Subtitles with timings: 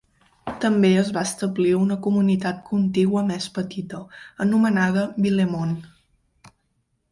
[0.61, 4.01] També es va establir una comunitat contigua més petita,
[4.49, 5.79] anomenada Villemont.